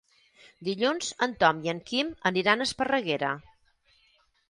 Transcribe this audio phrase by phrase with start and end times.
[0.69, 3.35] Dilluns en Tom i en Quim aniran a Esparreguera.